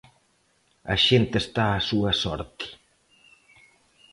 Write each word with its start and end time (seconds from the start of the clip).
A 0.93 0.95
xente 1.07 1.35
está 1.43 1.65
á 1.77 1.79
súa 1.89 2.11
sorte. 2.23 2.65